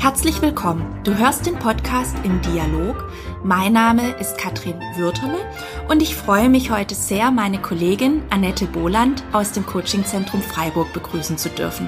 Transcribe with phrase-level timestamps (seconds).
[0.00, 0.98] Herzlich willkommen.
[1.04, 3.04] Du hörst den Podcast im Dialog.
[3.44, 5.38] Mein Name ist Katrin Würterle
[5.90, 11.36] und ich freue mich heute sehr, meine Kollegin Annette Boland aus dem Coachingzentrum Freiburg begrüßen
[11.36, 11.86] zu dürfen.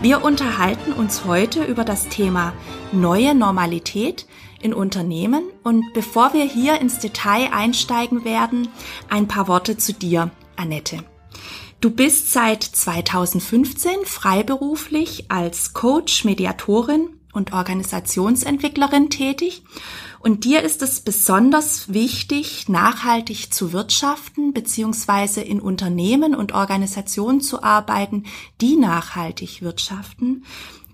[0.00, 2.52] Wir unterhalten uns heute über das Thema
[2.90, 4.26] neue Normalität
[4.60, 8.66] in Unternehmen und bevor wir hier ins Detail einsteigen werden,
[9.08, 10.98] ein paar Worte zu dir, Annette.
[11.80, 19.62] Du bist seit 2015 freiberuflich als Coach, Mediatorin und Organisationsentwicklerin tätig.
[20.18, 27.62] Und dir ist es besonders wichtig, nachhaltig zu wirtschaften beziehungsweise in Unternehmen und Organisationen zu
[27.62, 28.24] arbeiten,
[28.60, 30.44] die nachhaltig wirtschaften.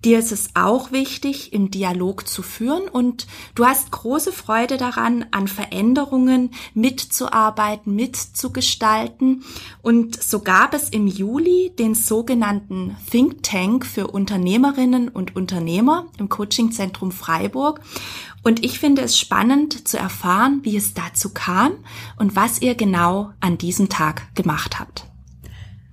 [0.05, 5.27] Dir ist es auch wichtig, im Dialog zu führen und du hast große Freude daran,
[5.31, 9.45] an Veränderungen mitzuarbeiten, mitzugestalten.
[9.81, 16.29] Und so gab es im Juli den sogenannten Think Tank für Unternehmerinnen und Unternehmer im
[16.29, 17.81] Coachingzentrum Freiburg.
[18.43, 21.75] Und ich finde es spannend zu erfahren, wie es dazu kam
[22.17, 25.05] und was ihr genau an diesem Tag gemacht habt.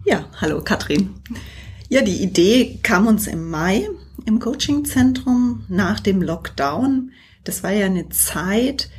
[0.04, 1.14] Ja, hallo Katrin.
[1.90, 3.88] Ja, die Idee kam uns im Mai
[4.30, 7.12] im Coachingzentrum nach dem Lockdown.
[7.44, 8.90] Das war ja eine Zeit,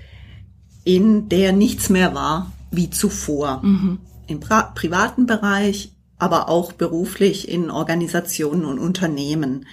[0.84, 3.62] in der nichts mehr war wie zuvor.
[3.62, 4.00] Mhm.
[4.26, 9.66] Im privaten Bereich, aber auch beruflich in Organisationen und Unternehmen.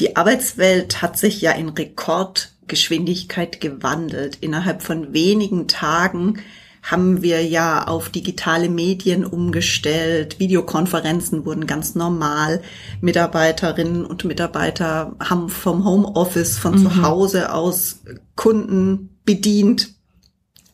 [0.00, 4.38] Die Arbeitswelt hat sich ja in Rekordgeschwindigkeit gewandelt.
[4.40, 6.40] Innerhalb von wenigen Tagen
[6.86, 10.38] haben wir ja auf digitale Medien umgestellt.
[10.38, 12.62] Videokonferenzen wurden ganz normal.
[13.00, 16.82] Mitarbeiterinnen und Mitarbeiter haben vom Homeoffice, von mhm.
[16.84, 18.02] zu Hause aus
[18.36, 19.94] Kunden bedient.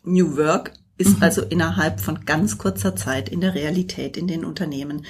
[0.04, 1.22] New Work ist mhm.
[1.22, 5.06] also innerhalb von ganz kurzer Zeit in der Realität in den Unternehmen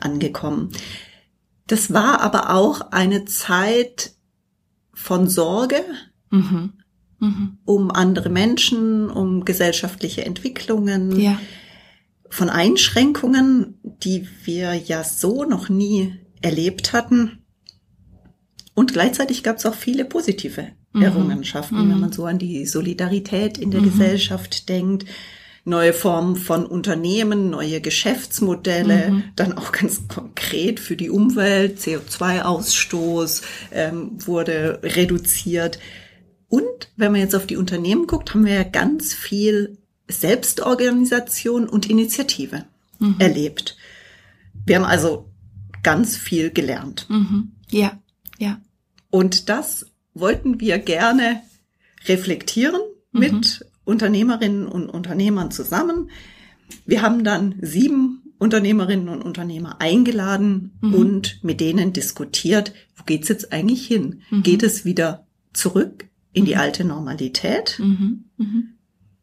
[0.00, 0.70] angekommen.
[1.68, 4.14] Das war aber auch eine Zeit
[4.92, 5.84] von Sorge,
[6.30, 6.72] mhm
[7.20, 7.58] mhm.
[7.64, 11.40] um andere Menschen, um gesellschaftliche Entwicklungen, ja.
[12.28, 17.38] von Einschränkungen, die wir ja so noch nie erlebt hatten.
[18.74, 21.02] Und gleichzeitig gab es auch viele positive mhm.
[21.02, 22.00] Errungenschaften, wenn mhm.
[22.00, 23.84] man so an die Solidarität in der mhm.
[23.84, 25.04] Gesellschaft denkt,
[25.64, 29.24] neue Formen von Unternehmen, neue Geschäftsmodelle, mhm.
[29.36, 33.42] dann auch ganz konkret für die Umwelt, CO2-Ausstoß
[33.72, 35.78] ähm, wurde reduziert.
[36.50, 39.78] Und wenn man jetzt auf die Unternehmen guckt, haben wir ja ganz viel
[40.08, 42.64] Selbstorganisation und Initiative
[42.98, 43.14] mhm.
[43.20, 43.76] erlebt.
[44.66, 45.30] Wir haben also
[45.84, 47.06] ganz viel gelernt.
[47.08, 47.52] Mhm.
[47.70, 47.98] Ja,
[48.38, 48.60] ja.
[49.10, 51.40] Und das wollten wir gerne
[52.06, 52.80] reflektieren
[53.12, 53.20] mhm.
[53.20, 56.10] mit Unternehmerinnen und Unternehmern zusammen.
[56.84, 60.94] Wir haben dann sieben Unternehmerinnen und Unternehmer eingeladen mhm.
[60.94, 64.22] und mit denen diskutiert, wo geht's jetzt eigentlich hin?
[64.30, 64.42] Mhm.
[64.42, 66.60] Geht es wieder zurück in die mhm.
[66.60, 67.76] alte Normalität?
[67.78, 68.24] Mhm.
[68.36, 68.64] Mhm.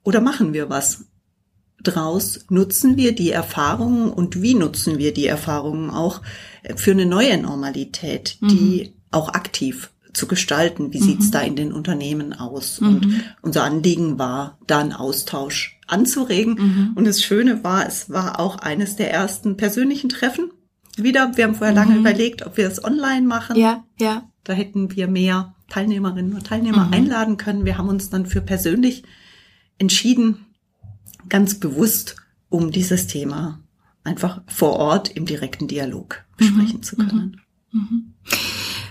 [0.03, 1.05] Oder machen wir was
[1.83, 2.45] draus?
[2.49, 6.21] Nutzen wir die Erfahrungen und wie nutzen wir die Erfahrungen auch
[6.75, 9.01] für eine neue Normalität, die mhm.
[9.11, 10.93] auch aktiv zu gestalten?
[10.93, 11.31] Wie sieht's mhm.
[11.31, 12.79] da in den Unternehmen aus?
[12.79, 13.21] Und mhm.
[13.41, 16.93] unser Anliegen war, da einen Austausch anzuregen.
[16.95, 20.51] Und das Schöne war, es war auch eines der ersten persönlichen Treffen.
[20.97, 23.55] Wieder, wir haben vorher lange überlegt, ob wir es online machen.
[23.55, 24.23] Ja, ja.
[24.43, 26.93] Da hätten wir mehr Teilnehmerinnen und Teilnehmer mhm.
[26.93, 27.65] einladen können.
[27.65, 29.03] Wir haben uns dann für persönlich
[29.77, 30.45] entschieden,
[31.29, 32.15] ganz bewusst,
[32.49, 33.59] um dieses Thema
[34.03, 36.83] einfach vor Ort im direkten Dialog besprechen mhm.
[36.83, 37.41] zu können.
[37.71, 37.79] Mhm.
[37.79, 38.13] mhm.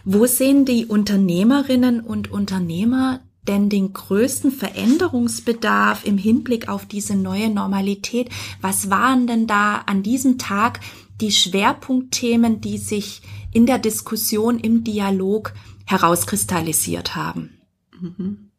[0.09, 7.51] Wo sehen die Unternehmerinnen und Unternehmer denn den größten Veränderungsbedarf im Hinblick auf diese neue
[7.51, 8.31] Normalität?
[8.61, 10.79] Was waren denn da an diesem Tag
[11.21, 13.23] die Schwerpunktthemen, die sich
[13.53, 15.55] in der Diskussion, im Dialog
[15.87, 17.59] herauskristallisiert haben?
[17.99, 18.51] Mhm.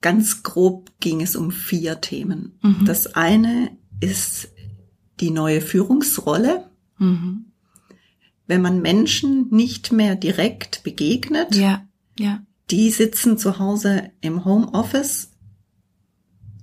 [0.00, 2.58] Ganz grob ging es um vier Themen.
[2.62, 2.84] Mhm.
[2.84, 4.48] Das eine ist
[5.20, 6.70] die neue Führungsrolle.
[6.98, 7.46] Mhm.
[8.46, 11.84] Wenn man Menschen nicht mehr direkt begegnet, ja,
[12.18, 12.40] ja.
[12.70, 15.32] die sitzen zu Hause im Homeoffice,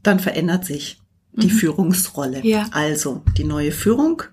[0.01, 1.01] dann verändert sich
[1.33, 1.51] die mhm.
[1.51, 2.45] Führungsrolle.
[2.45, 2.69] Ja.
[2.71, 4.23] Also die neue Führung,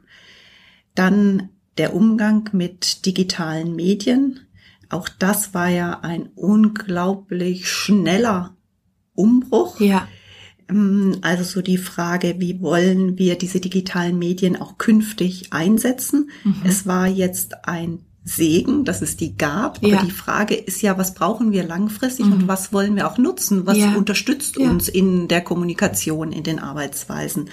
[0.95, 1.49] dann
[1.79, 4.41] der Umgang mit digitalen Medien,
[4.91, 8.57] auch das war ja ein unglaublich schneller
[9.15, 9.81] Umbruch.
[9.81, 10.09] Ja.
[10.69, 16.31] Ähm, also so die Frage, wie wollen wir diese digitalen Medien auch künftig einsetzen?
[16.45, 16.63] Mhm.
[16.65, 19.79] Es war jetzt ein Segen, dass es die gab.
[19.79, 20.03] Aber ja.
[20.03, 22.33] die Frage ist ja, was brauchen wir langfristig mhm.
[22.33, 23.67] und was wollen wir auch nutzen?
[23.67, 23.95] Was ja.
[23.95, 24.69] unterstützt ja.
[24.69, 27.51] uns in der Kommunikation, in den Arbeitsweisen?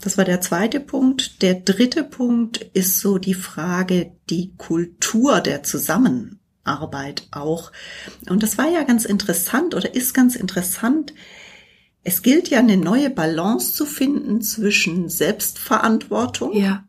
[0.00, 1.42] Das war der zweite Punkt.
[1.42, 7.72] Der dritte Punkt ist so die Frage, die Kultur der Zusammenarbeit Arbeit auch.
[8.28, 11.12] Und das war ja ganz interessant oder ist ganz interessant.
[12.04, 16.84] Es gilt ja eine neue Balance zu finden zwischen Selbstverantwortung Ja,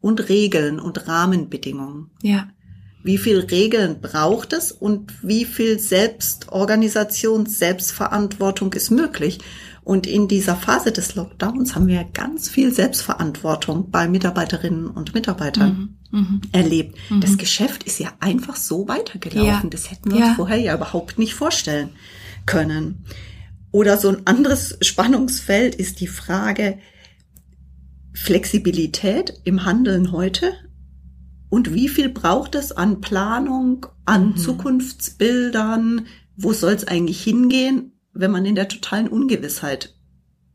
[0.00, 2.10] und Regeln und Rahmenbedingungen.
[2.22, 2.48] ja.
[3.02, 9.38] Wie viel Regeln braucht es und wie viel Selbstorganisation, Selbstverantwortung ist möglich?
[9.90, 15.96] Und in dieser Phase des Lockdowns haben wir ganz viel Selbstverantwortung bei Mitarbeiterinnen und Mitarbeitern
[16.12, 16.42] Mhm.
[16.52, 16.96] erlebt.
[17.20, 19.44] Das Geschäft ist ja einfach so weitergelaufen.
[19.44, 19.62] Ja.
[19.68, 20.26] Das hätten wir Ja.
[20.28, 21.88] uns vorher ja überhaupt nicht vorstellen
[22.46, 23.04] können.
[23.72, 26.78] Oder so ein anderes Spannungsfeld ist die Frage
[28.14, 30.52] Flexibilität im Handeln heute
[31.48, 34.36] und wie viel braucht es an Planung, an Mhm.
[34.36, 36.06] Zukunftsbildern?
[36.36, 39.94] Wo soll es eigentlich hingehen, wenn man in der totalen Ungewissheit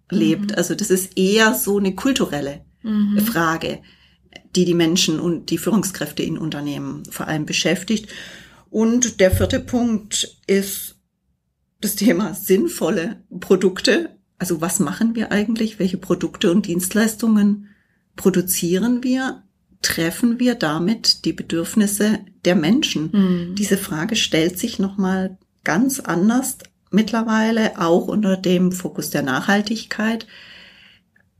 [0.10, 0.52] lebt?
[0.52, 0.58] Mhm.
[0.58, 3.20] Also das ist eher so eine kulturelle Mhm.
[3.20, 3.80] Frage,
[4.56, 8.10] die die Menschen und die Führungskräfte in Unternehmen vor allem beschäftigt.
[8.70, 10.96] Und der vierte Punkt ist
[11.82, 14.12] das Thema sinnvolle Produkte.
[14.38, 15.80] Also was machen wir eigentlich?
[15.80, 17.70] Welche Produkte und Dienstleistungen
[18.16, 19.44] produzieren wir?
[19.82, 23.10] Treffen wir damit die Bedürfnisse der Menschen?
[23.12, 23.56] Mhm.
[23.56, 26.60] Diese Frage stellt sich nochmal ganz anders
[26.96, 30.26] mittlerweile, auch unter dem Fokus der Nachhaltigkeit.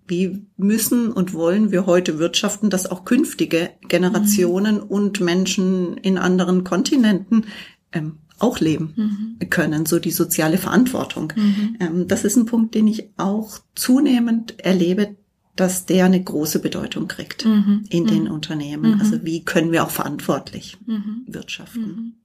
[0.08, 6.64] Wie müssen und wollen wir heute wirtschaften, dass auch künftige Generationen und Menschen in anderen
[6.64, 7.46] Kontinenten
[7.92, 9.50] ähm, auch leben Mhm.
[9.50, 11.34] können, so die soziale Verantwortung.
[11.36, 11.78] Mhm.
[11.80, 15.16] Ähm, das ist ein Punkt, den ich auch zunehmend erlebe,
[15.56, 17.86] dass der eine große Bedeutung kriegt Mhm.
[17.90, 18.32] in den Mhm.
[18.32, 18.96] Unternehmen.
[18.96, 19.00] Mhm.
[19.00, 21.24] Also wie können wir auch verantwortlich Mhm.
[21.28, 22.18] wirtschaften?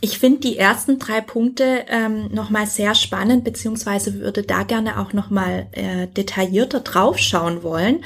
[0.00, 5.12] Ich finde die ersten drei Punkte ähm, nochmal sehr spannend, beziehungsweise würde da gerne auch
[5.12, 8.02] nochmal äh, detaillierter draufschauen wollen.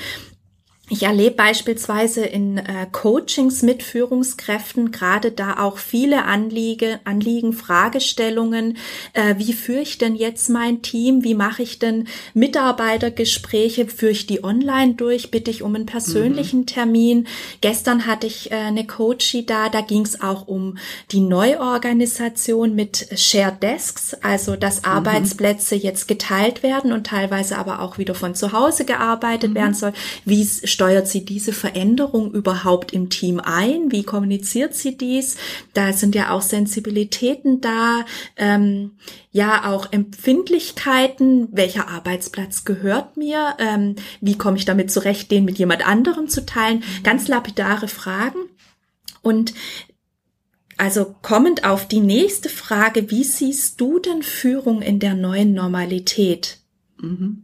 [0.90, 8.76] Ich erlebe beispielsweise in äh, Coachings mit Führungskräften gerade da auch viele Anliege, Anliegen, Fragestellungen.
[9.14, 11.24] Äh, wie führe ich denn jetzt mein Team?
[11.24, 13.86] Wie mache ich denn Mitarbeitergespräche?
[13.86, 15.30] Führe ich die online durch?
[15.30, 17.28] Bitte ich um einen persönlichen Termin?
[17.62, 20.76] Gestern hatte ich äh, eine Coachie da, da ging es auch um
[21.12, 27.96] die Neuorganisation mit Shared Desks, also dass Arbeitsplätze jetzt geteilt werden und teilweise aber auch
[27.96, 29.94] wieder von zu Hause gearbeitet werden soll.
[30.26, 33.90] Wie steuert sie diese Veränderung überhaupt im Team ein?
[33.90, 35.36] Wie kommuniziert sie dies?
[35.72, 38.04] Da sind ja auch Sensibilitäten da,
[38.36, 38.92] ähm,
[39.30, 41.48] ja auch Empfindlichkeiten.
[41.52, 43.54] Welcher Arbeitsplatz gehört mir?
[43.58, 46.84] Ähm, wie komme ich damit zurecht, den mit jemand anderem zu teilen?
[47.02, 48.40] Ganz lapidare Fragen.
[49.22, 49.54] Und
[50.76, 56.58] also kommend auf die nächste Frage, wie siehst du denn Führung in der neuen Normalität?
[57.00, 57.43] Mhm.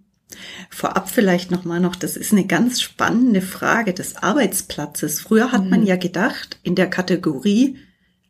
[0.71, 5.21] Vorab vielleicht nochmal noch, das ist eine ganz spannende Frage des Arbeitsplatzes.
[5.21, 5.87] Früher hat man Mhm.
[5.87, 7.79] ja gedacht, in der Kategorie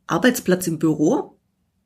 [0.07, 1.37] Arbeitsplatz im Büro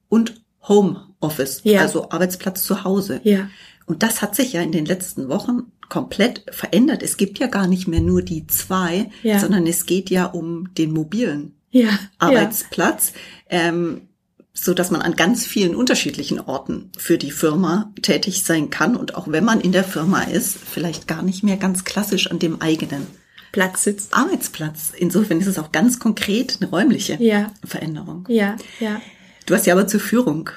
[0.08, 1.80] und Homeoffice, Ja.
[1.82, 3.20] also Arbeitsplatz zu Hause.
[3.24, 3.48] Ja.
[3.86, 7.02] Und das hat sich ja in den letzten Wochen komplett verändert.
[7.02, 9.38] Es gibt ja gar nicht mehr nur die zwei, Ja.
[9.38, 11.90] sondern es geht ja um den mobilen Ja.
[12.18, 13.12] Arbeitsplatz,
[13.50, 14.08] ähm,
[14.56, 19.16] so dass man an ganz vielen unterschiedlichen Orten für die Firma tätig sein kann und
[19.16, 22.62] auch wenn man in der Firma ist, vielleicht gar nicht mehr ganz klassisch an dem
[22.62, 23.06] eigenen.
[23.50, 24.14] Platz sitzt.
[24.14, 24.92] Arbeitsplatz.
[24.96, 27.52] Insofern ist es auch ganz konkret eine räumliche Ja.
[27.64, 28.26] Veränderung.
[28.28, 28.56] Ja.
[28.80, 29.00] Ja.
[29.46, 30.50] Du hast ja aber zur Führung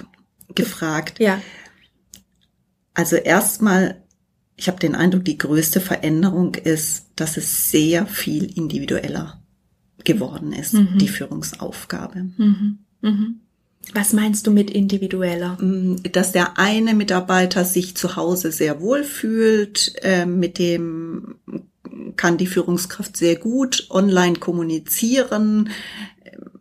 [0.56, 1.20] gefragt.
[1.20, 1.40] Ja.
[2.94, 4.04] Also erstmal,
[4.56, 9.44] ich habe den Eindruck, die größte Veränderung ist, dass es sehr viel individueller
[10.04, 10.98] geworden ist, Mhm.
[10.98, 12.24] die Führungsaufgabe.
[12.38, 12.80] Mhm.
[13.02, 13.42] Mhm.
[13.94, 15.58] Was meinst du mit individueller?
[15.62, 21.36] Mm, dass der eine Mitarbeiter sich zu Hause sehr wohl fühlt, äh, mit dem
[22.16, 25.70] kann die Führungskraft sehr gut online kommunizieren.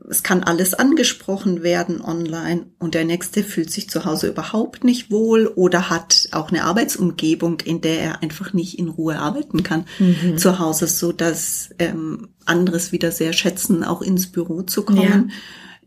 [0.09, 5.11] Es kann alles angesprochen werden online und der nächste fühlt sich zu Hause überhaupt nicht
[5.11, 9.85] wohl oder hat auch eine Arbeitsumgebung, in der er einfach nicht in Ruhe arbeiten kann
[9.99, 10.39] Mhm.
[10.39, 15.33] zu Hause, so dass ähm, anderes wieder sehr schätzen, auch ins Büro zu kommen,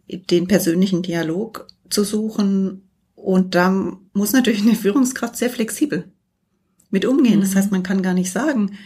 [0.10, 2.90] den persönlichen Dialog zu suchen.
[3.16, 6.12] Und da muss natürlich eine Führungskraft sehr flexibel
[6.90, 7.42] mit umgehen.
[7.42, 7.56] Das Mhm.
[7.56, 8.78] heißt, man kann gar nicht sagen,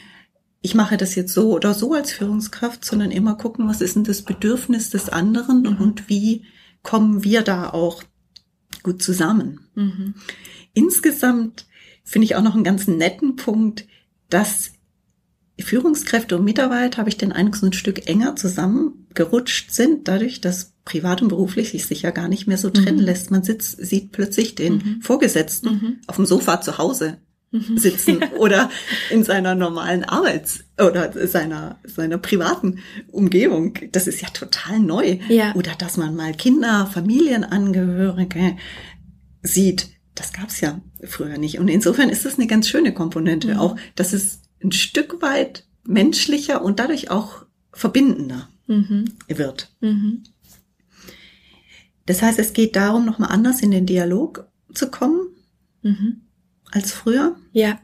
[0.61, 4.03] ich mache das jetzt so oder so als Führungskraft, sondern immer gucken, was ist denn
[4.05, 5.77] das Bedürfnis des anderen Mhm.
[5.77, 6.45] und wie
[6.81, 8.03] kommen wir da auch
[8.81, 9.61] gut zusammen.
[9.75, 10.15] Mhm.
[10.73, 11.65] Insgesamt
[12.03, 13.85] finde ich auch noch einen ganz netten Punkt,
[14.29, 14.71] dass
[15.59, 18.35] Führungskräfte und Mitarbeiter, habe ich den Eindruck, so ein Stück enger
[19.13, 23.05] zusammengerutscht sind, dadurch, dass privat und beruflich sich sicher gar nicht mehr so trennen Mhm.
[23.05, 23.31] lässt.
[23.31, 25.01] Man sitzt, sieht plötzlich den Mhm.
[25.01, 25.97] Vorgesetzten Mhm.
[26.07, 27.17] auf dem Sofa zu Hause
[27.75, 28.69] sitzen oder
[29.11, 32.79] in seiner normalen Arbeits- oder seiner, seiner privaten
[33.11, 33.75] Umgebung.
[33.91, 35.19] Das ist ja total neu.
[35.29, 35.53] Ja.
[35.55, 38.57] Oder dass man mal Kinder, Familienangehörige
[39.43, 39.89] sieht.
[40.15, 41.59] Das gab's ja früher nicht.
[41.59, 43.57] Und insofern ist das eine ganz schöne Komponente Mhm.
[43.59, 49.05] auch, dass es ein Stück weit menschlicher und dadurch auch verbindender Mhm.
[49.27, 49.71] wird.
[49.81, 50.23] Mhm.
[52.05, 55.27] Das heißt, es geht darum, nochmal anders in den Dialog zu kommen
[55.81, 56.21] Mhm.
[56.71, 57.35] als früher.
[57.51, 57.79] Ja.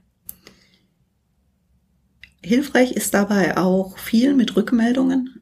[2.41, 5.41] Hilfreich ist dabei auch viel mit Rückmeldungen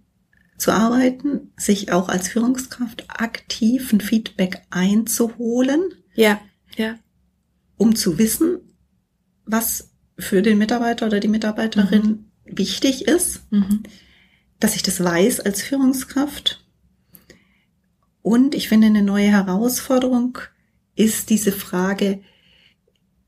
[0.58, 5.82] zu arbeiten, sich auch als Führungskraft aktiv ein Feedback einzuholen,
[6.16, 6.42] Ja.
[6.76, 6.98] Ja.
[7.78, 8.60] um zu wissen,
[9.46, 13.84] was für den Mitarbeiter oder die Mitarbeiterin wichtig ist, Mhm.
[14.60, 16.64] Dass ich das weiß als Führungskraft.
[18.22, 20.38] Und ich finde, eine neue Herausforderung
[20.96, 22.20] ist diese Frage,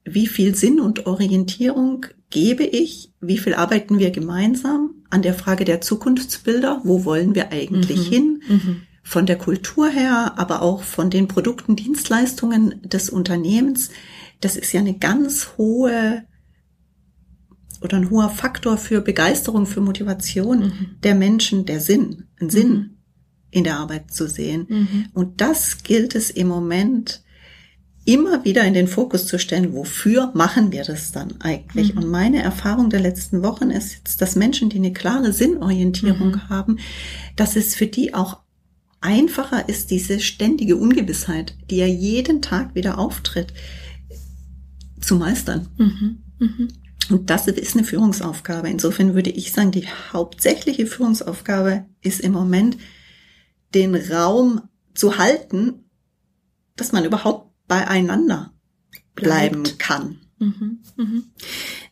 [0.04, 5.66] wie viel Sinn und Orientierung gebe ich, wie viel arbeiten wir gemeinsam an der Frage
[5.66, 8.14] der Zukunftsbilder, wo wollen wir eigentlich Mhm.
[8.14, 8.82] hin, Mhm.
[9.04, 13.90] von der Kultur her, aber auch von den Produkten, Dienstleistungen des Unternehmens.
[14.42, 16.24] Das ist ja eine ganz hohe
[17.82, 20.86] oder ein hoher Faktor für Begeisterung, für Motivation Mhm.
[21.04, 22.90] der Menschen, der Sinn, einen Sinn Mhm.
[23.52, 24.66] in der Arbeit zu sehen.
[24.70, 25.06] Mhm.
[25.14, 27.24] Und das gilt es im Moment
[28.06, 31.94] immer wieder in den Fokus zu stellen, wofür machen wir das dann eigentlich?
[31.94, 32.04] Mhm.
[32.04, 36.50] Und meine Erfahrung der letzten Wochen ist jetzt, dass Menschen, die eine klare Sinnorientierung Mhm.
[36.50, 36.80] haben,
[37.36, 38.40] dass es für die auch
[39.02, 43.54] einfacher ist, diese ständige Ungewissheit, die ja jeden Tag wieder auftritt,
[45.00, 45.68] zu meistern.
[45.78, 46.18] Mhm.
[46.40, 46.68] Mhm.
[47.10, 48.70] Und das ist eine Führungsaufgabe.
[48.70, 52.78] Insofern würde ich sagen, die hauptsächliche Führungsaufgabe ist im Moment,
[53.74, 54.62] den Raum
[54.94, 55.86] zu halten,
[56.76, 58.54] dass man überhaupt beieinander
[59.16, 59.80] bleiben Bleibt.
[59.80, 60.18] kann.
[60.40, 60.80] Mhm.
[60.96, 61.24] Mhm.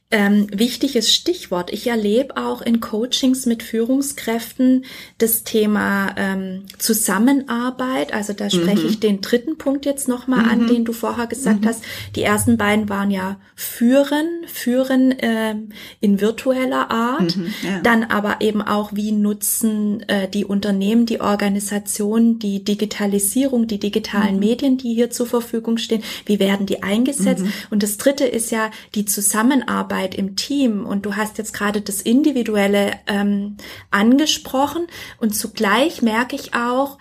[0.10, 1.74] Ähm, wichtiges Stichwort.
[1.74, 4.86] Ich erlebe auch in Coachings mit Führungskräften
[5.18, 8.14] das Thema ähm, Zusammenarbeit.
[8.14, 8.88] Also da spreche Mhm.
[8.90, 10.68] ich den dritten Punkt jetzt nochmal an, Mhm.
[10.68, 11.68] den du vorher gesagt Mhm.
[11.68, 11.84] hast.
[12.16, 17.36] Die ersten beiden waren ja führen, führen ähm, in virtueller Art.
[17.36, 17.82] Mhm, ja.
[17.82, 24.36] Dann aber eben auch, wie nutzen äh, die Unternehmen, die Organisationen, die Digitalisierung, die digitalen
[24.36, 24.40] Mhm.
[24.40, 27.44] Medien, die hier zur Verfügung stehen, wie werden die eingesetzt?
[27.44, 27.52] Mhm.
[27.72, 30.86] Und das dritte ist ja die Zusammenarbeit im Team.
[30.86, 33.58] Und du hast jetzt gerade das Individuelle ähm,
[33.92, 34.88] angesprochen.
[35.20, 36.98] Und zugleich merke ich auch,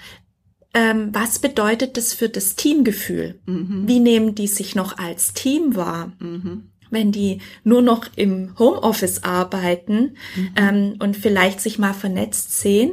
[0.74, 3.40] ähm, was bedeutet das für das Teamgefühl?
[3.46, 3.84] Mhm.
[3.86, 6.12] Wie nehmen die sich noch als Team wahr?
[6.18, 6.70] Mhm.
[6.88, 10.16] wenn die nur noch im Homeoffice arbeiten
[10.54, 12.92] ähm, und vielleicht sich mal vernetzt sehen.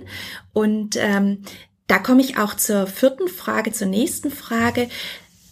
[0.51, 1.43] Und ähm,
[1.87, 4.89] da komme ich auch zur vierten Frage, zur nächsten Frage.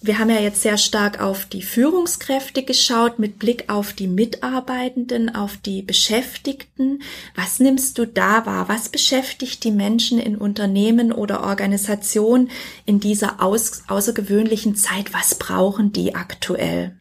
[0.04, 5.36] Wir haben ja jetzt sehr stark auf die Führungskräfte geschaut, mit Blick auf die Mitarbeitenden,
[5.36, 7.04] auf die Beschäftigten.
[7.36, 8.68] Was nimmst du da wahr?
[8.68, 12.50] Was beschäftigt die Menschen in Unternehmen oder Organisationen
[12.88, 15.14] in dieser aus, außergewöhnlichen Zeit?
[15.14, 17.00] Was brauchen die aktuell?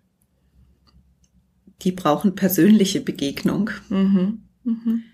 [1.80, 3.70] Die brauchen persönliche Begegnung.
[3.88, 4.42] Mhm.
[4.64, 5.04] Mhm.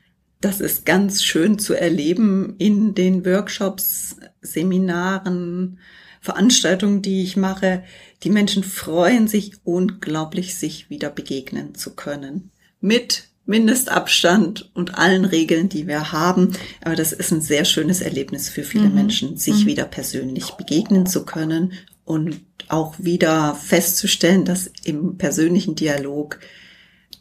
[0.41, 5.79] Das ist ganz schön zu erleben in den Workshops, Seminaren,
[6.27, 7.85] Veranstaltungen, die ich mache.
[8.25, 12.51] Die Menschen freuen sich unglaublich, sich wieder begegnen zu können.
[12.81, 16.53] Mit Mindestabstand und allen Regeln, die wir haben.
[16.83, 18.95] Aber das ist ein sehr schönes Erlebnis für viele Mhm.
[18.95, 19.67] Menschen, sich Mhm.
[19.69, 26.41] wieder persönlich begegnen zu können und auch wieder festzustellen, dass im persönlichen Dialog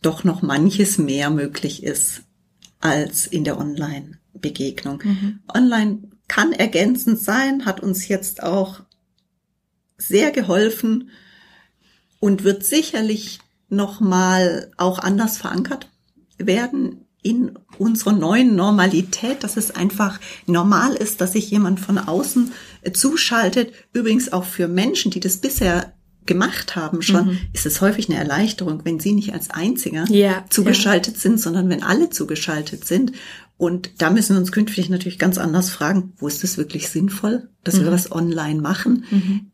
[0.01, 2.23] doch noch manches mehr möglich ist
[2.79, 5.01] als in der Online-Begegnung.
[5.03, 5.39] Mhm.
[5.53, 8.81] Online kann ergänzend sein, hat uns jetzt auch
[9.97, 11.09] sehr geholfen
[12.19, 15.89] und wird sicherlich noch mal auch anders verankert
[16.37, 22.51] werden in unserer neuen Normalität, dass es einfach normal ist, dass sich jemand von außen
[22.81, 23.73] äh, zuschaltet.
[23.93, 25.93] Übrigens auch für Menschen, die das bisher
[26.27, 27.37] gemacht haben schon, Mhm.
[27.53, 31.83] ist es häufig eine Erleichterung, wenn sie nicht als Einziger Ja, zugeschaltet sind, sondern wenn
[31.83, 33.13] alle zugeschaltet sind.
[33.57, 37.49] Und da müssen wir uns künftig natürlich ganz anders fragen, wo ist es wirklich sinnvoll,
[37.63, 37.93] dass wir Mhm.
[37.93, 39.05] was online machen?
[39.09, 39.51] Mhm.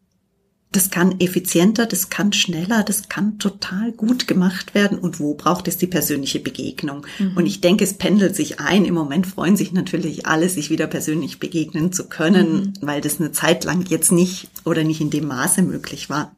[0.74, 4.98] Das kann effizienter, das kann schneller, das kann total gut gemacht werden.
[5.00, 7.06] Und wo braucht es die persönliche Begegnung?
[7.20, 7.36] Mhm.
[7.36, 8.86] Und ich denke, es pendelt sich ein.
[8.86, 12.74] Im Moment freuen sich natürlich alle, sich wieder persönlich begegnen zu können, Mhm.
[12.82, 16.36] weil das eine Zeit lang jetzt nicht oder nicht in dem Maße möglich war.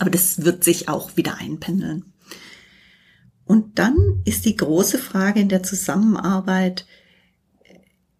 [0.00, 2.06] Aber das wird sich auch wieder einpendeln.
[3.44, 6.86] Und dann ist die große Frage in der Zusammenarbeit,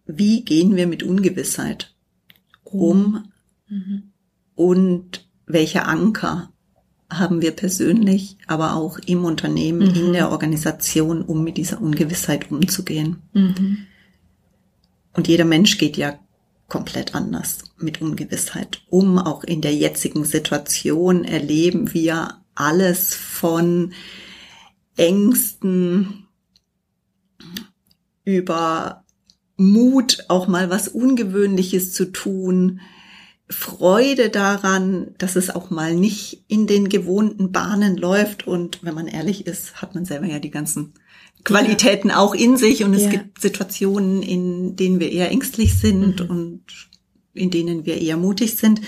[0.05, 1.93] wie gehen wir mit Ungewissheit
[2.63, 3.25] um
[3.67, 4.11] Mhm.
[4.53, 6.49] und welche Anker
[7.09, 9.95] haben wir persönlich, aber auch im Unternehmen, mhm.
[9.95, 13.21] in der Organisation, um mit dieser Ungewissheit umzugehen.
[13.33, 13.85] Mhm.
[15.13, 16.19] Und jeder Mensch geht ja
[16.67, 19.19] komplett anders mit Ungewissheit um.
[19.19, 23.93] Auch in der jetzigen Situation erleben wir alles von
[24.97, 26.27] Ängsten
[28.23, 29.03] über
[29.57, 32.81] Mut, auch mal was Ungewöhnliches zu tun,
[33.47, 38.47] Freude daran, dass es auch mal nicht in den gewohnten Bahnen läuft.
[38.47, 40.93] Und wenn man ehrlich ist, hat man selber ja die ganzen
[41.43, 42.17] Qualitäten ja.
[42.17, 42.83] auch in sich.
[42.83, 43.11] Und es ja.
[43.11, 46.29] gibt Situationen, in denen wir eher ängstlich sind mhm.
[46.29, 46.63] und
[47.33, 48.81] in denen wir eher mutig sind.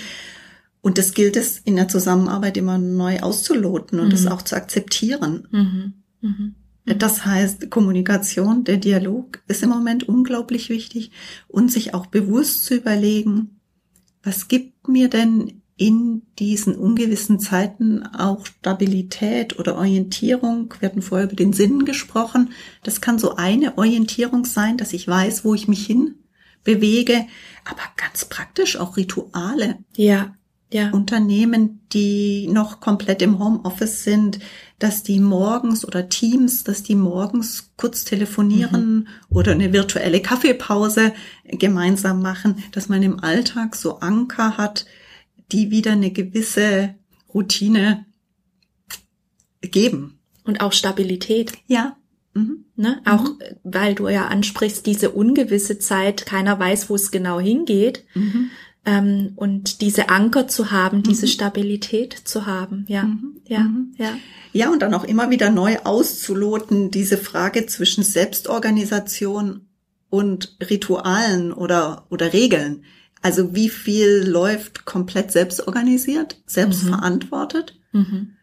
[0.80, 4.28] Und das gilt es in der Zusammenarbeit immer neu auszuloten und es mhm.
[4.28, 5.46] auch zu akzeptieren.
[5.50, 5.92] Mhm.
[6.20, 6.54] mhm.
[6.96, 11.10] Das heißt, Kommunikation, der Dialog ist im Moment unglaublich wichtig
[11.46, 13.57] und sich auch bewusst zu überlegen,
[14.28, 20.74] was gibt mir denn in diesen ungewissen Zeiten auch Stabilität oder Orientierung?
[20.80, 22.52] Wir hatten vorher über den Sinn gesprochen.
[22.82, 26.16] Das kann so eine Orientierung sein, dass ich weiß, wo ich mich hin
[26.62, 27.26] bewege,
[27.64, 29.78] aber ganz praktisch auch Rituale.
[29.96, 30.34] Ja
[30.72, 30.90] ja.
[30.90, 34.38] Unternehmen, die noch komplett im Homeoffice sind,
[34.78, 39.06] dass die morgens oder Teams, dass die morgens kurz telefonieren mhm.
[39.30, 41.12] oder eine virtuelle Kaffeepause
[41.44, 44.86] gemeinsam machen, dass man im Alltag so Anker hat,
[45.50, 46.94] die wieder eine gewisse
[47.32, 48.04] Routine
[49.62, 50.18] geben.
[50.44, 51.52] Und auch Stabilität.
[51.66, 51.96] Ja.
[52.34, 52.64] Mhm.
[52.76, 53.00] Ne?
[53.04, 53.38] Auch mhm.
[53.64, 58.04] weil du ja ansprichst, diese ungewisse Zeit, keiner weiß, wo es genau hingeht.
[58.14, 58.50] Mhm
[58.88, 61.30] ähm, und diese Anker zu haben, diese mhm.
[61.30, 63.36] Stabilität zu haben, ja, mhm.
[63.46, 63.94] ja, mhm.
[63.98, 64.16] ja.
[64.54, 69.68] Ja, und dann auch immer wieder neu auszuloten, diese Frage zwischen Selbstorganisation
[70.08, 72.82] und Ritualen oder, oder Regeln.
[73.20, 77.78] Also wie viel läuft komplett selbstorganisiert, selbstverantwortet?
[77.92, 78.00] Mhm.
[78.00, 78.34] mhm.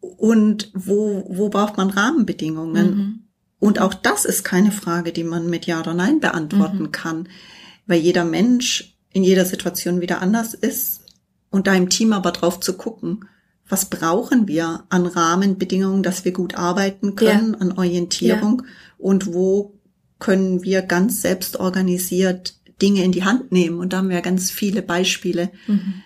[0.00, 2.96] Und wo, wo braucht man Rahmenbedingungen?
[2.96, 3.18] Mhm.
[3.58, 7.28] Und auch das ist keine Frage, die man mit Ja oder Nein beantworten kann,
[7.86, 11.00] weil jeder Mensch in jeder Situation wieder anders ist
[11.50, 13.24] und da im Team aber drauf zu gucken,
[13.68, 17.60] was brauchen wir an Rahmenbedingungen, dass wir gut arbeiten können, ja.
[17.60, 18.72] an Orientierung ja.
[18.98, 19.74] und wo
[20.18, 23.78] können wir ganz selbst organisiert Dinge in die Hand nehmen.
[23.78, 26.02] Und da haben wir ganz viele Beispiele mhm.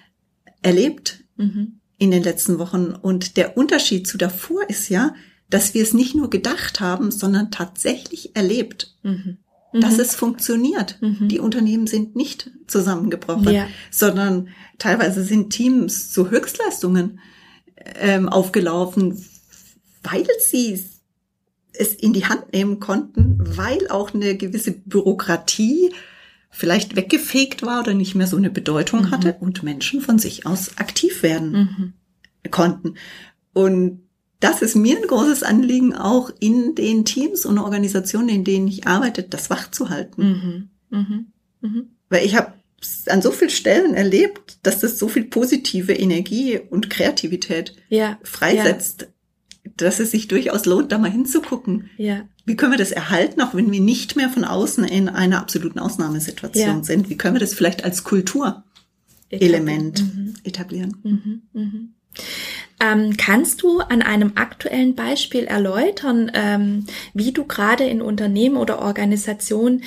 [0.60, 1.78] erlebt mhm.
[1.98, 2.86] in den letzten Wochen.
[2.86, 5.14] Und der Unterschied zu davor ist ja,
[5.48, 8.96] dass wir es nicht nur gedacht haben, sondern tatsächlich erlebt.
[9.02, 9.38] Mhm
[9.72, 10.00] dass mhm.
[10.00, 10.98] es funktioniert.
[11.00, 11.28] Mhm.
[11.28, 13.66] Die Unternehmen sind nicht zusammengebrochen, ja.
[13.90, 17.20] sondern teilweise sind Teams zu Höchstleistungen
[17.96, 19.24] ähm, aufgelaufen,
[20.02, 20.78] weil sie
[21.74, 25.90] es in die Hand nehmen konnten, weil auch eine gewisse Bürokratie
[26.50, 29.10] vielleicht weggefegt war oder nicht mehr so eine Bedeutung mhm.
[29.10, 31.52] hatte und Menschen von sich aus aktiv werden
[32.44, 32.50] mhm.
[32.50, 32.94] konnten.
[33.54, 34.02] Und
[34.42, 38.88] das ist mir ein großes Anliegen, auch in den Teams und Organisationen, in denen ich
[38.88, 40.68] arbeite, das wach zu halten.
[40.90, 40.98] Mhm.
[40.98, 41.26] Mhm.
[41.60, 41.90] Mhm.
[42.08, 42.52] Weil ich habe
[43.06, 48.18] an so vielen Stellen erlebt, dass das so viel positive Energie und Kreativität ja.
[48.24, 49.70] freisetzt, ja.
[49.76, 51.88] dass es sich durchaus lohnt, da mal hinzugucken.
[51.96, 52.28] Ja.
[52.44, 55.78] Wie können wir das erhalten, auch wenn wir nicht mehr von außen in einer absoluten
[55.78, 57.08] Ausnahmesituation sind?
[57.08, 58.64] Wie können wir das vielleicht als Kulturelement
[60.00, 60.34] etablieren?
[60.42, 61.94] etablieren?
[62.82, 62.88] Mhm.
[62.88, 63.04] Mhm.
[63.04, 68.80] Ähm, kannst du an einem aktuellen Beispiel erläutern, ähm, wie du gerade in Unternehmen oder
[68.80, 69.82] Organisationen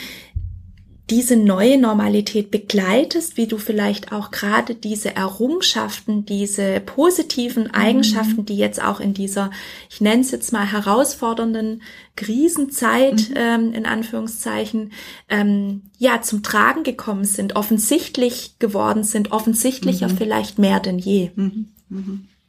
[1.12, 7.71] diese neue Normalität begleitest, wie du vielleicht auch gerade diese Errungenschaften, diese positiven mhm.
[7.73, 8.45] Eigenschaften, mhm.
[8.45, 9.51] die jetzt auch in dieser,
[9.89, 11.84] ich nenne es jetzt mal herausfordernden
[12.15, 13.36] Krisenzeit, mhm.
[13.36, 14.93] ähm, in Anführungszeichen,
[15.29, 20.17] ähm, ja, zum Tragen gekommen sind, offensichtlich geworden sind, offensichtlicher mhm.
[20.17, 21.29] vielleicht mehr denn je.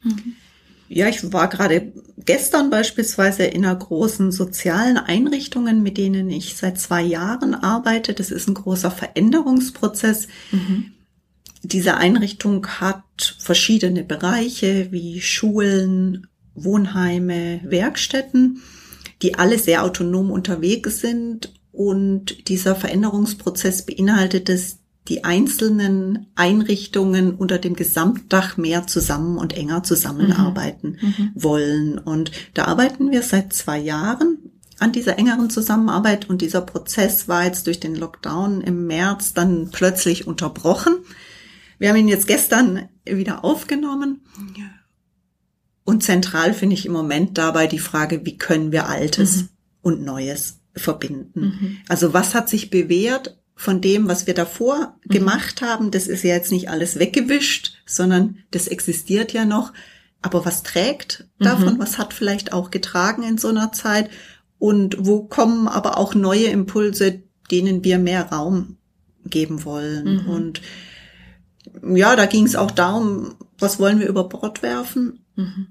[0.07, 0.35] Mhm.
[0.89, 6.79] Ja, ich war gerade gestern beispielsweise in einer großen sozialen Einrichtungen, mit denen ich seit
[6.79, 8.13] zwei Jahren arbeite.
[8.13, 10.27] Das ist ein großer Veränderungsprozess.
[10.51, 10.93] Mhm.
[11.63, 18.61] Diese Einrichtung hat verschiedene Bereiche wie Schulen, Wohnheime, Werkstätten,
[19.21, 21.53] die alle sehr autonom unterwegs sind.
[21.73, 29.83] Und dieser Veränderungsprozess beinhaltet es, die einzelnen Einrichtungen unter dem Gesamtdach mehr zusammen und enger
[29.83, 31.07] zusammenarbeiten mhm.
[31.07, 31.31] mhm.
[31.35, 31.97] wollen.
[31.97, 34.37] Und da arbeiten wir seit zwei Jahren
[34.79, 39.69] an dieser engeren Zusammenarbeit und dieser Prozess war jetzt durch den Lockdown im März dann
[39.71, 40.97] plötzlich unterbrochen.
[41.79, 44.21] Wir haben ihn jetzt gestern wieder aufgenommen.
[45.83, 49.49] Und zentral finde ich im Moment dabei die Frage, wie können wir Altes mhm.
[49.81, 51.39] und Neues verbinden?
[51.39, 51.77] Mhm.
[51.87, 55.09] Also was hat sich bewährt von dem, was wir davor mhm.
[55.09, 59.73] gemacht haben, das ist ja jetzt nicht alles weggewischt, sondern das existiert ja noch.
[60.21, 61.75] aber was trägt davon?
[61.75, 61.79] Mhm.
[61.79, 64.09] Was hat vielleicht auch getragen in so einer Zeit?
[64.59, 68.77] Und wo kommen aber auch neue Impulse, denen wir mehr Raum
[69.25, 70.23] geben wollen?
[70.23, 70.29] Mhm.
[70.29, 70.61] Und
[71.95, 75.25] ja, da ging es auch darum, was wollen wir über Bord werfen?
[75.35, 75.67] Mhm.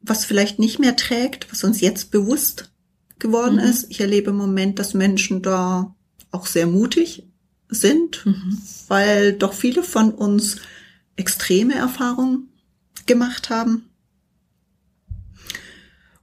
[0.00, 2.72] Was vielleicht nicht mehr trägt, was uns jetzt bewusst
[3.18, 3.68] geworden mhm.
[3.70, 3.86] ist.
[3.90, 5.94] Ich erlebe im Moment, dass Menschen da
[6.34, 7.28] auch sehr mutig
[7.68, 8.58] sind, mhm.
[8.88, 10.58] weil doch viele von uns
[11.16, 12.48] extreme Erfahrungen
[13.06, 13.88] gemacht haben.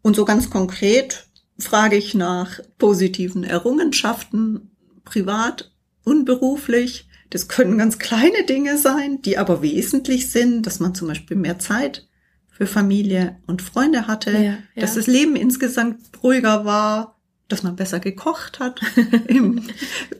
[0.01, 4.71] Und so ganz konkret frage ich nach positiven Errungenschaften,
[5.05, 5.71] privat
[6.03, 7.07] und beruflich.
[7.29, 11.59] Das können ganz kleine Dinge sein, die aber wesentlich sind, dass man zum Beispiel mehr
[11.59, 12.07] Zeit
[12.49, 14.57] für Familie und Freunde hatte, ja, ja.
[14.75, 17.20] dass das Leben insgesamt ruhiger war,
[17.51, 18.79] dass man besser gekocht hat
[19.27, 19.63] im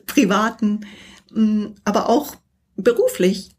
[0.06, 0.86] Privaten,
[1.30, 2.36] mm, aber auch
[2.76, 3.50] beruflich.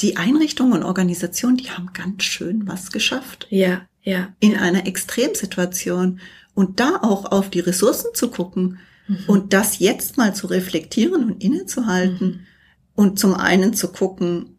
[0.00, 3.46] Die Einrichtungen und Organisationen, die haben ganz schön was geschafft.
[3.50, 4.34] Ja, ja.
[4.40, 6.20] In einer Extremsituation.
[6.54, 9.18] Und da auch auf die Ressourcen zu gucken mhm.
[9.26, 12.46] und das jetzt mal zu reflektieren und innezuhalten mhm.
[12.94, 14.56] und zum einen zu gucken,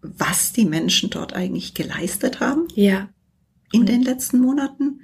[0.00, 2.68] was die Menschen dort eigentlich geleistet haben.
[2.74, 3.08] Ja.
[3.72, 3.86] In mhm.
[3.86, 5.00] den letzten Monaten.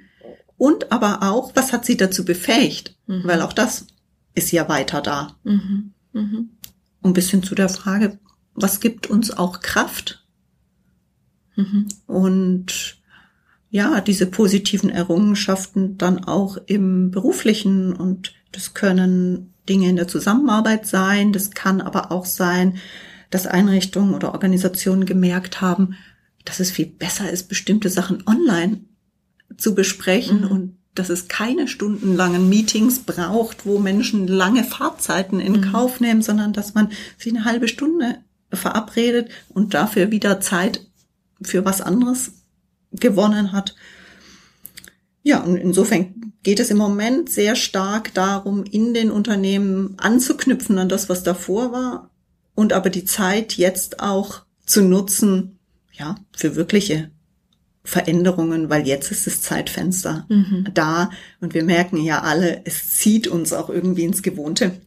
[0.61, 2.95] Und aber auch, was hat sie dazu befähigt?
[3.07, 3.23] Mhm.
[3.25, 3.87] Weil auch das
[4.35, 5.35] ist ja weiter da.
[5.43, 5.95] Mhm.
[6.13, 6.51] Mhm.
[7.01, 8.19] Und bis hin zu der Frage,
[8.53, 10.23] was gibt uns auch Kraft?
[11.57, 11.89] Mhm.
[12.07, 12.99] Und
[13.71, 20.87] ja, diese positiven Errungenschaften dann auch im beruflichen und das können Dinge in der Zusammenarbeit
[20.87, 22.77] sein, das kann aber auch sein,
[23.31, 25.95] dass Einrichtungen oder Organisationen gemerkt haben,
[26.45, 28.81] dass es viel besser ist, bestimmte Sachen online
[29.61, 30.51] zu besprechen mhm.
[30.51, 35.73] und dass es keine stundenlangen Meetings braucht, wo Menschen lange Fahrzeiten in mhm.
[35.73, 38.19] Kauf nehmen, sondern dass man sich eine halbe Stunde
[38.53, 40.85] verabredet und dafür wieder Zeit
[41.41, 42.33] für was anderes
[42.93, 43.77] gewonnen hat.
[45.23, 50.89] Ja, und insofern geht es im Moment sehr stark darum, in den Unternehmen anzuknüpfen an
[50.89, 52.11] das, was davor war
[52.55, 55.59] und aber die Zeit jetzt auch zu nutzen,
[55.93, 57.11] ja, für wirkliche
[57.91, 60.69] Veränderungen, weil jetzt ist das Zeitfenster mhm.
[60.73, 64.81] da und wir merken ja alle, es zieht uns auch irgendwie ins Gewohnte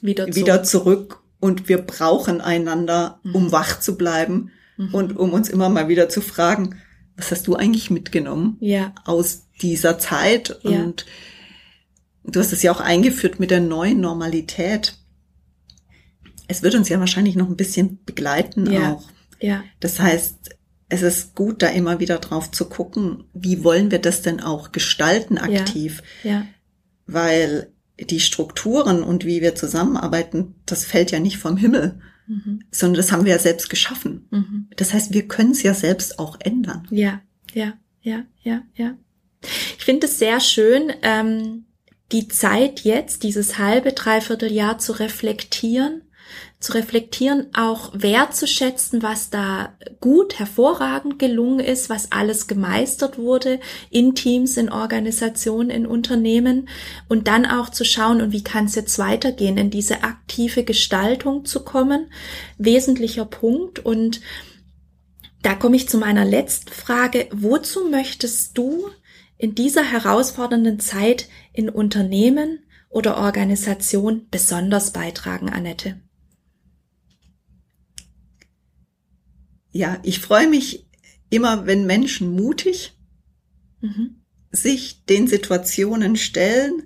[0.00, 3.52] wieder zurück, wieder zurück und wir brauchen einander, um mhm.
[3.52, 4.92] wach zu bleiben mhm.
[4.92, 6.74] und um uns immer mal wieder zu fragen,
[7.16, 8.92] was hast du eigentlich mitgenommen ja.
[9.04, 10.58] aus dieser Zeit?
[10.64, 10.82] Ja.
[10.82, 11.06] Und
[12.24, 14.98] du hast es ja auch eingeführt mit der neuen Normalität.
[16.48, 18.94] Es wird uns ja wahrscheinlich noch ein bisschen begleiten ja.
[18.94, 19.04] auch.
[19.40, 19.62] Ja.
[19.78, 20.57] Das heißt,
[20.88, 24.72] es ist gut, da immer wieder drauf zu gucken, wie wollen wir das denn auch
[24.72, 26.02] gestalten aktiv?
[26.22, 26.30] Ja.
[26.30, 26.46] ja.
[27.06, 32.64] Weil die Strukturen und wie wir zusammenarbeiten, das fällt ja nicht vom Himmel, mhm.
[32.70, 34.28] sondern das haben wir ja selbst geschaffen.
[34.30, 34.68] Mhm.
[34.76, 36.86] Das heißt, wir können es ja selbst auch ändern.
[36.90, 37.20] Ja,
[37.52, 38.96] ja, ja, ja, ja.
[39.78, 41.66] Ich finde es sehr schön, ähm,
[42.12, 46.02] die Zeit jetzt, dieses halbe, dreiviertel Jahr zu reflektieren
[46.60, 54.16] zu reflektieren, auch wertzuschätzen, was da gut, hervorragend gelungen ist, was alles gemeistert wurde in
[54.16, 56.68] Teams, in Organisationen, in Unternehmen
[57.08, 61.44] und dann auch zu schauen, und wie kann es jetzt weitergehen, in diese aktive Gestaltung
[61.44, 62.10] zu kommen.
[62.58, 64.20] Wesentlicher Punkt und
[65.42, 67.28] da komme ich zu meiner letzten Frage.
[67.30, 68.88] Wozu möchtest du
[69.36, 72.58] in dieser herausfordernden Zeit in Unternehmen
[72.90, 76.00] oder Organisation besonders beitragen, Annette?
[79.78, 80.88] Ja, ich freue mich
[81.30, 82.98] immer, wenn Menschen mutig
[83.80, 84.16] mhm.
[84.50, 86.82] sich den Situationen stellen.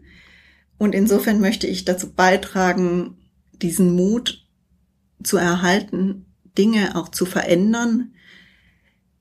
[0.77, 3.17] Und insofern möchte ich dazu beitragen,
[3.63, 4.47] diesen Mut
[5.23, 6.27] zu erhalten,
[6.59, 8.13] Dinge auch zu verändern.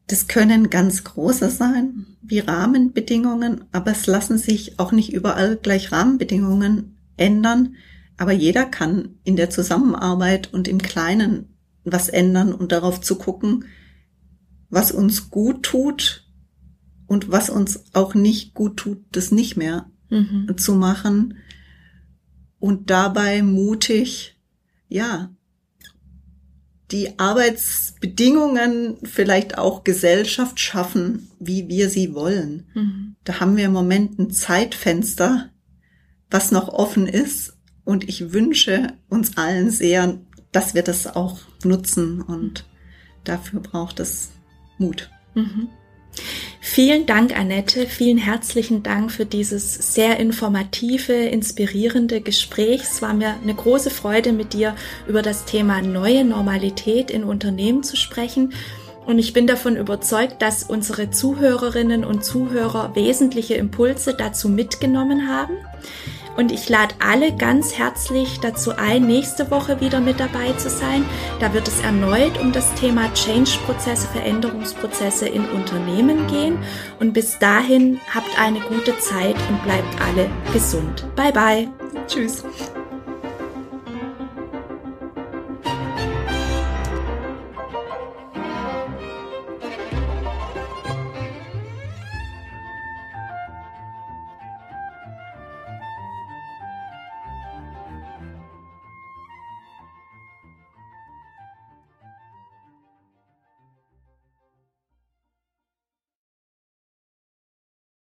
[0.06, 5.94] Das können ganz große sein, wie Rahmenbedingungen, aber es lassen sich auch nicht überall gleich
[5.94, 7.78] Rahmenbedingungen ändern.
[8.18, 11.51] Aber jeder kann in der Zusammenarbeit und im Kleinen
[11.84, 13.66] was ändern und darauf zu gucken,
[14.70, 16.28] was uns gut tut
[17.08, 20.58] und was uns auch nicht gut tut, das nicht mehr mhm.
[20.58, 21.38] zu machen
[22.60, 24.38] und dabei mutig,
[24.88, 25.32] ja,
[26.92, 32.68] die Arbeitsbedingungen vielleicht auch Gesellschaft schaffen, wie wir sie wollen.
[32.74, 33.16] Mhm.
[33.24, 35.50] Da haben wir im Moment ein Zeitfenster,
[36.30, 37.58] was noch offen ist.
[37.84, 40.20] Und ich wünsche uns allen sehr,
[40.52, 42.66] dass wir das auch nutzen und
[43.24, 44.32] dafür braucht es
[44.78, 45.10] Mut.
[45.34, 45.70] Mhm.
[46.60, 47.88] Vielen Dank, Annette.
[47.88, 52.82] Vielen herzlichen Dank für dieses sehr informative, inspirierende Gespräch.
[52.84, 54.76] Es war mir eine große Freude, mit dir
[55.08, 58.54] über das Thema neue Normalität in Unternehmen zu sprechen.
[59.06, 65.56] Und ich bin davon überzeugt, dass unsere Zuhörerinnen und Zuhörer wesentliche Impulse dazu mitgenommen haben.
[66.36, 71.06] Und ich lade alle ganz herzlich dazu ein, nächste Woche wieder mit dabei zu sein.
[71.40, 76.58] Da wird es erneut um das Thema Change-Prozesse, Veränderungsprozesse in Unternehmen gehen.
[77.00, 81.06] Und bis dahin habt eine gute Zeit und bleibt alle gesund.
[81.16, 81.70] Bye bye.
[82.08, 82.44] Tschüss.